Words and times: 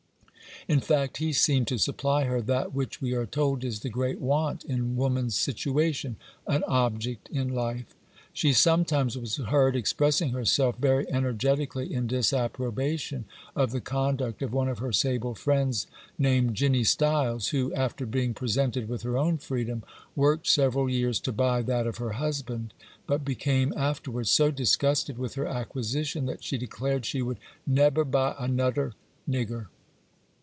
In 0.67 0.79
fact, 0.79 1.17
he 1.17 1.33
seemed 1.33 1.65
to 1.69 1.79
supply 1.79 2.25
her 2.25 2.39
that 2.39 2.71
which 2.71 3.01
we 3.01 3.13
are 3.13 3.25
told 3.25 3.63
is 3.63 3.79
the 3.79 3.89
great 3.89 4.21
want 4.21 4.63
in 4.63 4.95
woman's 4.95 5.33
situation,—an 5.35 6.63
object 6.67 7.27
in 7.29 7.47
life. 7.49 7.95
She 8.31 8.53
sometimes 8.53 9.17
was 9.17 9.37
heard 9.37 9.75
expressing 9.75 10.33
herself 10.33 10.77
very 10.77 11.11
energetically 11.11 11.91
in 11.91 12.05
disapprobation 12.05 13.25
of 13.55 13.71
the 13.71 13.81
conduct 13.81 14.43
of 14.43 14.53
one 14.53 14.69
of 14.69 14.77
her 14.77 14.91
sable 14.91 15.33
friends, 15.33 15.87
named 16.19 16.53
Jinny 16.53 16.83
Stiles, 16.83 17.47
who, 17.47 17.73
after 17.73 18.05
being 18.05 18.35
presented 18.35 18.87
with 18.87 19.01
her 19.01 19.17
own 19.17 19.39
freedom, 19.39 19.81
worked 20.15 20.45
several 20.45 20.87
years 20.87 21.19
to 21.21 21.31
buy 21.31 21.63
that 21.63 21.87
of 21.87 21.97
her 21.97 22.11
husband, 22.13 22.71
but 23.07 23.25
became 23.25 23.73
afterwards 23.75 24.29
so 24.29 24.51
disgusted 24.51 25.17
with 25.17 25.33
her 25.33 25.47
acquisition 25.47 26.27
that 26.27 26.43
she 26.43 26.59
declared 26.59 27.03
she 27.03 27.23
would, 27.23 27.39
'neber 27.65 28.03
buy 28.03 28.35
anoder 28.37 28.93
nigger. 29.27 29.65